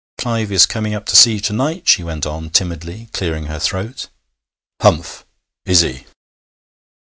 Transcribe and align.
'Clive 0.17 0.51
is 0.51 0.65
coming 0.65 0.95
up 0.95 1.05
to 1.05 1.15
see 1.15 1.33
you 1.33 1.39
to 1.41 1.53
night,' 1.53 1.87
she 1.87 2.03
went 2.03 2.25
on 2.25 2.49
timidly, 2.49 3.07
clearing 3.13 3.43
her 3.45 3.59
throat. 3.59 4.07
'Humph! 4.81 5.27
Is 5.63 5.81
he?' 5.81 6.07